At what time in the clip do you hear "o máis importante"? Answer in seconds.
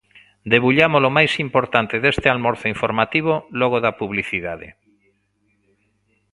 1.09-1.95